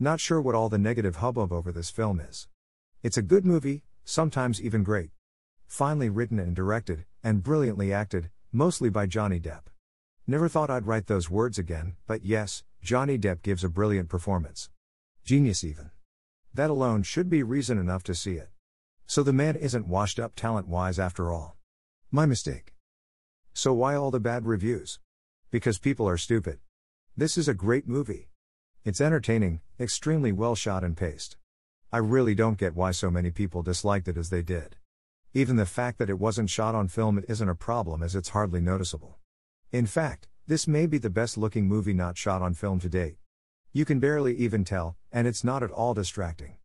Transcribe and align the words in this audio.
Not 0.00 0.18
sure 0.18 0.40
what 0.40 0.56
all 0.56 0.68
the 0.68 0.76
negative 0.76 1.16
hubbub 1.16 1.52
over 1.52 1.70
this 1.70 1.88
film 1.88 2.18
is. 2.18 2.48
It's 3.04 3.16
a 3.16 3.22
good 3.22 3.46
movie, 3.46 3.84
sometimes 4.04 4.60
even 4.60 4.82
great. 4.82 5.10
Finely 5.68 6.08
written 6.08 6.40
and 6.40 6.54
directed, 6.56 7.04
and 7.22 7.44
brilliantly 7.44 7.92
acted, 7.92 8.30
mostly 8.50 8.90
by 8.90 9.06
Johnny 9.06 9.38
Depp. 9.38 9.66
Never 10.26 10.48
thought 10.48 10.68
I'd 10.68 10.86
write 10.86 11.06
those 11.06 11.30
words 11.30 11.58
again, 11.58 11.94
but 12.08 12.24
yes, 12.24 12.64
Johnny 12.82 13.16
Depp 13.16 13.42
gives 13.42 13.62
a 13.62 13.68
brilliant 13.68 14.08
performance. 14.08 14.68
Genius, 15.24 15.62
even. 15.62 15.92
That 16.52 16.70
alone 16.70 17.04
should 17.04 17.30
be 17.30 17.44
reason 17.44 17.78
enough 17.78 18.02
to 18.04 18.16
see 18.16 18.34
it. 18.34 18.48
So 19.06 19.22
the 19.22 19.32
man 19.32 19.54
isn't 19.54 19.86
washed 19.86 20.18
up 20.18 20.34
talent 20.34 20.66
wise 20.66 20.98
after 20.98 21.30
all. 21.30 21.56
My 22.10 22.26
mistake. 22.26 22.74
So 23.52 23.72
why 23.72 23.94
all 23.94 24.10
the 24.10 24.18
bad 24.18 24.44
reviews? 24.44 24.98
Because 25.52 25.78
people 25.78 26.08
are 26.08 26.16
stupid. 26.16 26.58
This 27.16 27.38
is 27.38 27.46
a 27.46 27.54
great 27.54 27.86
movie. 27.86 28.28
It's 28.84 29.00
entertaining, 29.00 29.62
extremely 29.80 30.30
well 30.30 30.54
shot 30.54 30.84
and 30.84 30.94
paced. 30.94 31.38
I 31.90 31.96
really 31.96 32.34
don't 32.34 32.58
get 32.58 32.76
why 32.76 32.90
so 32.90 33.10
many 33.10 33.30
people 33.30 33.62
disliked 33.62 34.08
it 34.08 34.18
as 34.18 34.28
they 34.28 34.42
did. 34.42 34.76
Even 35.32 35.56
the 35.56 35.64
fact 35.64 35.96
that 35.96 36.10
it 36.10 36.18
wasn't 36.18 36.50
shot 36.50 36.74
on 36.74 36.88
film 36.88 37.24
isn't 37.26 37.48
a 37.48 37.54
problem 37.54 38.02
as 38.02 38.14
it's 38.14 38.28
hardly 38.28 38.60
noticeable. 38.60 39.16
In 39.72 39.86
fact, 39.86 40.28
this 40.46 40.68
may 40.68 40.84
be 40.84 40.98
the 40.98 41.08
best 41.08 41.38
looking 41.38 41.66
movie 41.66 41.94
not 41.94 42.18
shot 42.18 42.42
on 42.42 42.52
film 42.52 42.78
to 42.80 42.90
date. 42.90 43.16
You 43.72 43.86
can 43.86 44.00
barely 44.00 44.36
even 44.36 44.64
tell, 44.64 44.96
and 45.10 45.26
it's 45.26 45.42
not 45.42 45.62
at 45.62 45.70
all 45.70 45.94
distracting. 45.94 46.56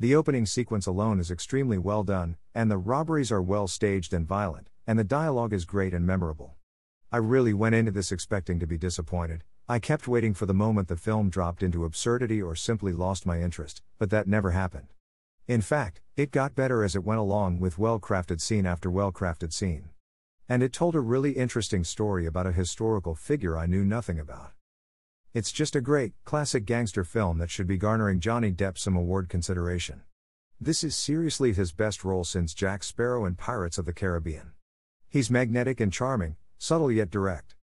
The 0.00 0.16
opening 0.16 0.46
sequence 0.46 0.84
alone 0.84 1.20
is 1.20 1.30
extremely 1.30 1.78
well 1.78 2.02
done, 2.02 2.38
and 2.56 2.68
the 2.68 2.76
robberies 2.76 3.30
are 3.30 3.40
well 3.40 3.68
staged 3.68 4.12
and 4.12 4.26
violent, 4.26 4.68
and 4.84 4.98
the 4.98 5.04
dialogue 5.04 5.52
is 5.52 5.64
great 5.64 5.94
and 5.94 6.04
memorable. 6.04 6.56
I 7.12 7.18
really 7.18 7.54
went 7.54 7.76
into 7.76 7.92
this 7.92 8.10
expecting 8.10 8.58
to 8.58 8.66
be 8.66 8.76
disappointed. 8.76 9.44
I 9.68 9.80
kept 9.80 10.06
waiting 10.06 10.32
for 10.32 10.46
the 10.46 10.54
moment 10.54 10.86
the 10.86 10.96
film 10.96 11.28
dropped 11.28 11.60
into 11.60 11.84
absurdity 11.84 12.40
or 12.40 12.54
simply 12.54 12.92
lost 12.92 13.26
my 13.26 13.42
interest, 13.42 13.82
but 13.98 14.10
that 14.10 14.28
never 14.28 14.52
happened. 14.52 14.86
In 15.48 15.60
fact, 15.60 16.00
it 16.16 16.30
got 16.30 16.54
better 16.54 16.84
as 16.84 16.94
it 16.94 17.02
went 17.02 17.18
along 17.18 17.58
with 17.58 17.76
well 17.76 17.98
crafted 17.98 18.40
scene 18.40 18.64
after 18.64 18.88
well 18.88 19.10
crafted 19.10 19.52
scene. 19.52 19.88
And 20.48 20.62
it 20.62 20.72
told 20.72 20.94
a 20.94 21.00
really 21.00 21.32
interesting 21.32 21.82
story 21.82 22.26
about 22.26 22.46
a 22.46 22.52
historical 22.52 23.16
figure 23.16 23.58
I 23.58 23.66
knew 23.66 23.84
nothing 23.84 24.20
about. 24.20 24.52
It's 25.34 25.50
just 25.50 25.74
a 25.74 25.80
great, 25.80 26.12
classic 26.24 26.64
gangster 26.64 27.02
film 27.02 27.38
that 27.38 27.50
should 27.50 27.66
be 27.66 27.76
garnering 27.76 28.20
Johnny 28.20 28.52
Depp 28.52 28.78
some 28.78 28.94
award 28.94 29.28
consideration. 29.28 30.02
This 30.60 30.84
is 30.84 30.94
seriously 30.94 31.52
his 31.52 31.72
best 31.72 32.04
role 32.04 32.22
since 32.22 32.54
Jack 32.54 32.84
Sparrow 32.84 33.24
in 33.24 33.34
Pirates 33.34 33.78
of 33.78 33.84
the 33.84 33.92
Caribbean. 33.92 34.52
He's 35.08 35.28
magnetic 35.28 35.80
and 35.80 35.92
charming, 35.92 36.36
subtle 36.56 36.92
yet 36.92 37.10
direct. 37.10 37.56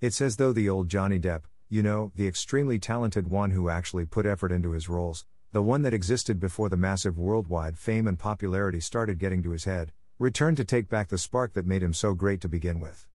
It's 0.00 0.20
as 0.20 0.36
though 0.36 0.52
the 0.52 0.68
old 0.68 0.88
Johnny 0.88 1.18
Depp, 1.18 1.42
you 1.68 1.82
know, 1.82 2.12
the 2.14 2.28
extremely 2.28 2.78
talented 2.78 3.26
one 3.26 3.50
who 3.50 3.68
actually 3.68 4.04
put 4.04 4.26
effort 4.26 4.52
into 4.52 4.70
his 4.70 4.88
roles, 4.88 5.26
the 5.50 5.60
one 5.60 5.82
that 5.82 5.92
existed 5.92 6.38
before 6.38 6.68
the 6.68 6.76
massive 6.76 7.18
worldwide 7.18 7.76
fame 7.76 8.06
and 8.06 8.16
popularity 8.16 8.78
started 8.78 9.18
getting 9.18 9.42
to 9.42 9.50
his 9.50 9.64
head, 9.64 9.92
returned 10.20 10.56
to 10.56 10.64
take 10.64 10.88
back 10.88 11.08
the 11.08 11.18
spark 11.18 11.54
that 11.54 11.66
made 11.66 11.82
him 11.82 11.92
so 11.92 12.14
great 12.14 12.40
to 12.42 12.48
begin 12.48 12.78
with. 12.78 13.08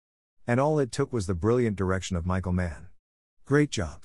And 0.46 0.60
all 0.60 0.78
it 0.78 0.92
took 0.92 1.14
was 1.14 1.26
the 1.26 1.34
brilliant 1.34 1.78
direction 1.78 2.18
of 2.18 2.26
Michael 2.26 2.52
Mann. 2.52 2.88
Great 3.46 3.72
job. 3.72 4.04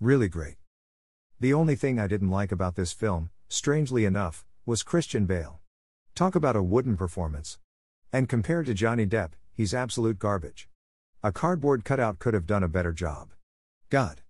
Really 0.00 0.28
great. 0.28 0.56
The 1.38 1.54
only 1.54 1.76
thing 1.76 2.00
I 2.00 2.08
didn't 2.08 2.30
like 2.30 2.50
about 2.50 2.74
this 2.74 2.92
film, 2.92 3.30
strangely 3.48 4.04
enough, 4.04 4.44
was 4.66 4.82
Christian 4.82 5.26
Bale. 5.26 5.60
Talk 6.16 6.34
about 6.34 6.56
a 6.56 6.62
wooden 6.62 6.96
performance. 6.96 7.60
And 8.12 8.28
compared 8.28 8.66
to 8.66 8.74
Johnny 8.74 9.06
Depp, 9.06 9.34
he's 9.52 9.72
absolute 9.72 10.18
garbage. 10.18 10.69
A 11.22 11.32
cardboard 11.32 11.84
cutout 11.84 12.18
could 12.18 12.32
have 12.32 12.46
done 12.46 12.62
a 12.62 12.68
better 12.68 12.92
job. 12.92 13.34
God. 13.90 14.22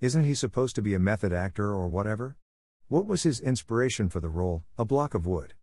Isn't 0.00 0.24
he 0.24 0.34
supposed 0.34 0.74
to 0.74 0.82
be 0.82 0.92
a 0.92 0.98
method 0.98 1.32
actor 1.32 1.70
or 1.70 1.86
whatever? 1.86 2.36
What 2.88 3.06
was 3.06 3.22
his 3.22 3.38
inspiration 3.38 4.08
for 4.08 4.18
the 4.18 4.28
role, 4.28 4.64
a 4.76 4.84
block 4.84 5.14
of 5.14 5.24
wood? 5.24 5.54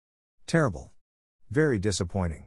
Terrible. 0.48 0.94
Very 1.52 1.80
disappointing. 1.80 2.46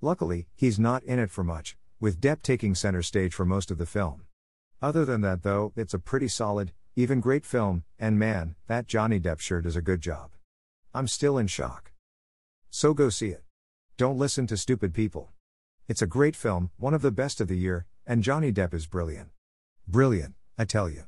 Luckily, 0.00 0.46
he's 0.54 0.78
not 0.78 1.02
in 1.02 1.18
it 1.18 1.30
for 1.30 1.44
much, 1.44 1.76
with 2.00 2.22
Depp 2.22 2.40
taking 2.40 2.74
center 2.74 3.02
stage 3.02 3.34
for 3.34 3.44
most 3.44 3.70
of 3.70 3.76
the 3.76 3.84
film. 3.84 4.22
Other 4.80 5.04
than 5.04 5.20
that, 5.20 5.42
though, 5.42 5.74
it's 5.76 5.92
a 5.92 5.98
pretty 5.98 6.28
solid, 6.28 6.72
even 6.96 7.20
great 7.20 7.44
film, 7.44 7.84
and 7.98 8.18
man, 8.18 8.54
that 8.66 8.86
Johnny 8.86 9.20
Depp 9.20 9.40
sure 9.40 9.60
does 9.60 9.76
a 9.76 9.82
good 9.82 10.00
job. 10.00 10.30
I'm 10.94 11.06
still 11.06 11.36
in 11.36 11.48
shock. 11.48 11.92
So 12.70 12.94
go 12.94 13.10
see 13.10 13.28
it. 13.28 13.44
Don't 13.98 14.16
listen 14.16 14.46
to 14.46 14.56
stupid 14.56 14.94
people. 14.94 15.32
It's 15.88 16.00
a 16.02 16.06
great 16.06 16.36
film, 16.36 16.70
one 16.76 16.94
of 16.94 17.02
the 17.02 17.10
best 17.10 17.40
of 17.40 17.48
the 17.48 17.58
year, 17.58 17.86
and 18.06 18.22
Johnny 18.22 18.52
Depp 18.52 18.72
is 18.72 18.86
brilliant. 18.86 19.30
Brilliant, 19.88 20.34
I 20.56 20.64
tell 20.64 20.88
you. 20.88 21.02